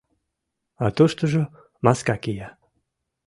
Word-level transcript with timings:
А 0.85 0.87
туштыжо 0.95 1.43
маска 1.85 2.15
кия. 2.23 2.49